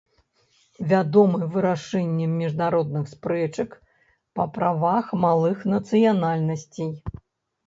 [0.93, 3.77] Вядомы вырашэннем міжнародных спрэчак
[4.41, 6.91] па правах малых нацыянальнасцей.